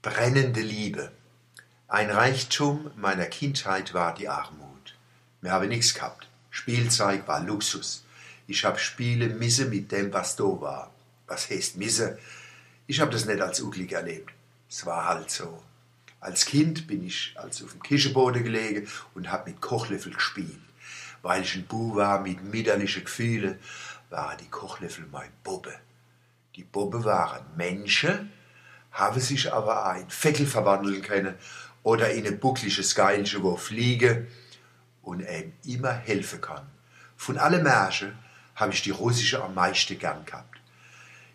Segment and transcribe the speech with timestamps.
[0.00, 1.10] Brennende Liebe.
[1.88, 4.94] Ein Reichtum meiner Kindheit war die Armut.
[5.40, 6.28] Wir haben nichts gehabt.
[6.50, 8.04] Spielzeug war Luxus.
[8.46, 10.92] Ich hab Spiele misse mit dem, was da war.
[11.26, 12.16] Was heißt misse?
[12.86, 14.32] Ich hab das nicht als Uglig erlebt.
[14.70, 15.64] Es war halt so.
[16.20, 20.60] Als Kind bin ich also auf dem Kischeboden gelegen und hab mit Kochlöffel gespielt.
[21.22, 23.58] Weil ich ein Bu war mit mütterlichen Gefühlen,
[24.10, 25.74] waren die Kochlöffel mein Bobbe.
[26.54, 28.30] Die Bobbe waren Menschen,
[28.98, 31.34] haben sich aber auch in Feckel verwandeln können
[31.84, 34.26] oder in ein buckliges Geilchen, wo fliege
[35.02, 36.66] und ihm immer helfen kann.
[37.16, 38.18] Von allen Märchen
[38.56, 40.58] habe ich die russische am meisten gern gehabt.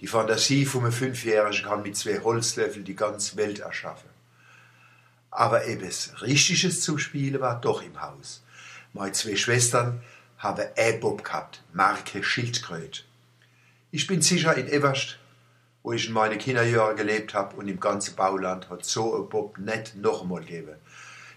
[0.00, 4.10] Die Fantasie von einem Fünfjährigen kann mit zwei Holzlöffeln die ganze Welt erschaffen.
[5.30, 8.42] Aber etwas Richtiges zum Spielen war doch im Haus.
[8.92, 10.02] Meine zwei Schwestern
[10.38, 13.02] haben E-Bob gehabt, Marke Schildkröte.
[13.90, 15.18] Ich bin sicher in Everst,
[15.86, 19.56] wo ich in meine Kinderjahren gelebt habe und im ganzen Bauland hat so ein Bob
[19.56, 20.74] nicht noch einmal gegeben.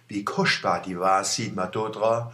[0.07, 2.31] Wie kostbar die war, sieht man dort dran,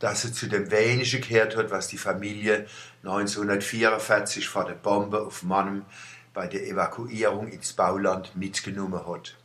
[0.00, 2.66] dass sie zu dem wenigen gehört hat, was die Familie
[3.04, 5.84] 1944 vor der Bombe auf Mannem
[6.34, 9.36] bei der Evakuierung ins Bauland mitgenommen hat.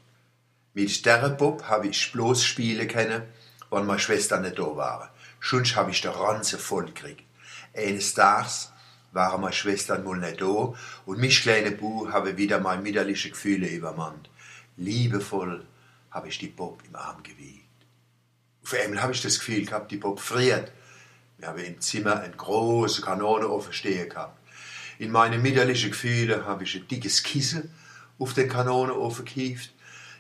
[0.74, 3.22] Mit der Bob habe ich bloß spielen können,
[3.70, 5.10] wenn meine Schwestern nicht da waren.
[5.40, 7.26] Schon habe ich den Ranze voll gekriegt.
[7.76, 8.72] Eines Tages
[9.18, 10.74] waren meine Schwestern wohl nicht da
[11.06, 14.30] und mich kleine Bu habe wieder meine mütterliche Gefühle übermannt.
[14.78, 15.66] Liebevoll
[16.12, 17.66] habe ich die Bob im Arm gewiegt.
[18.64, 20.72] Auf einmal habe ich das Gefühl gehabt, die Bob friert.
[21.38, 24.38] Wir haben im Zimmer eine große Kanone offen stehen gehabt.
[25.00, 27.72] In meine mütterlichen Gefühle habe ich ein dickes Kissen
[28.20, 29.74] auf den Kanonenofen gehievt,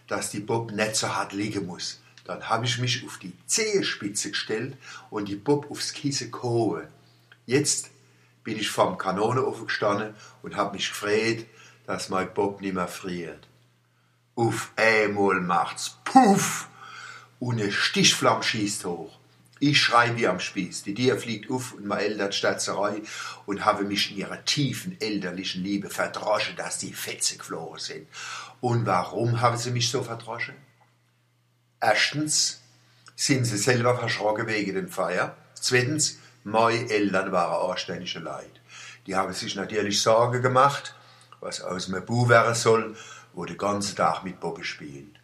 [0.08, 2.02] dass die Bob nicht so hart liegen muss.
[2.26, 4.76] Dann habe ich mich auf die Zehenspitze gestellt
[5.12, 6.88] und die Bob aufs Kissen gehoben.
[7.46, 7.92] Jetzt
[8.48, 11.46] bin ich vom Kanonenofen gestanden und habe mich gefreut,
[11.86, 13.46] dass mein Bob nicht mehr friert.
[14.36, 16.70] Auf einmal macht's Puff
[17.42, 19.20] und eine Stichflamme schießt hoch.
[19.60, 20.84] Ich schrei wie am Spieß.
[20.84, 23.02] Die Tier fliegt auf und meine Eltern Statzerei
[23.46, 28.08] und habe mich in ihrer tiefen elterlichen Liebe verdroschen, dass die Fetze geflogen sind.
[28.62, 30.56] Und warum haben sie mich so verdroschen?
[31.82, 32.62] Erstens
[33.18, 35.36] sind sie selber verschrocken wegen dem Feier.
[35.54, 38.62] Zweitens, meine Eltern waren anständige Leute.
[39.06, 40.96] Die haben sich natürlich Sorgen gemacht,
[41.42, 42.96] was aus einem Bu werden soll,
[43.34, 45.20] wo den ganzen Tag mit Bobbe spielt.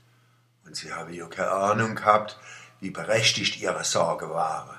[0.66, 2.38] Und sie haben ja keine Ahnung gehabt,
[2.82, 4.78] wie berechtigt ihre Sorgen waren.